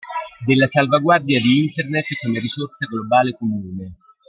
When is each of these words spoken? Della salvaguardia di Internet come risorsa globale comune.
Della 0.43 0.65
salvaguardia 0.65 1.39
di 1.39 1.59
Internet 1.65 2.07
come 2.23 2.39
risorsa 2.39 2.87
globale 2.87 3.35
comune. 3.37 3.97